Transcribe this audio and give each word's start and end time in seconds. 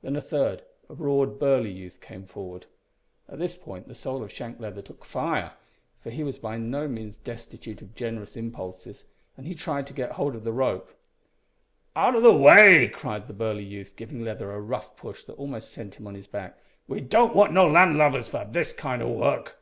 Then 0.00 0.16
a 0.16 0.22
third 0.22 0.62
a 0.88 0.94
broad 0.94 1.38
burly 1.38 1.70
youth 1.70 2.00
came 2.00 2.24
forward. 2.24 2.64
At 3.28 3.38
this 3.38 3.54
point 3.54 3.88
the 3.88 3.94
soul 3.94 4.22
of 4.22 4.32
Shank 4.32 4.58
Leather 4.58 4.80
took 4.80 5.04
fire, 5.04 5.52
for 6.00 6.08
he 6.08 6.24
was 6.24 6.38
by 6.38 6.56
no 6.56 6.88
means 6.88 7.18
destitute 7.18 7.82
of 7.82 7.94
generous 7.94 8.38
impulses, 8.38 9.04
and 9.36 9.46
he 9.46 9.54
tried 9.54 9.86
to 9.88 9.92
get 9.92 10.12
hold 10.12 10.34
of 10.34 10.44
the 10.44 10.52
rope. 10.54 10.98
"Out 11.94 12.14
o' 12.14 12.22
the 12.22 12.32
way," 12.32 12.88
cried 12.88 13.28
the 13.28 13.34
burly 13.34 13.64
youth, 13.64 13.92
giving 13.96 14.24
Leather 14.24 14.50
a 14.50 14.62
rough 14.62 14.96
push 14.96 15.24
that 15.24 15.34
almost 15.36 15.70
sent 15.70 15.96
him 15.96 16.06
on 16.06 16.14
his 16.14 16.26
back; 16.26 16.56
"we 16.88 17.00
don't 17.02 17.36
want 17.36 17.52
no 17.52 17.68
land 17.70 17.98
lubbers 17.98 18.28
for 18.28 18.46
this 18.50 18.72
kind 18.72 19.02
o' 19.02 19.12
work." 19.12 19.58